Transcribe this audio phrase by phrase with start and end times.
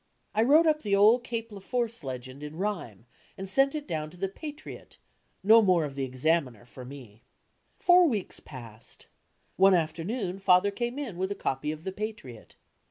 [0.33, 3.05] I wrote up the old Cape Leforce legend in rhyme
[3.37, 4.97] and sent it down home to the Patriot,
[5.43, 7.21] no more of the Examiner for me!
[7.77, 9.05] Four weeks passed.
[9.57, 12.55] One afternoon Father came in with a copy of the Patriot.